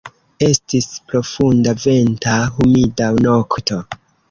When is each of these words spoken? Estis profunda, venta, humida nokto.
Estis 0.45 0.87
profunda, 1.11 1.75
venta, 1.85 2.39
humida 2.57 3.13
nokto. 3.29 3.81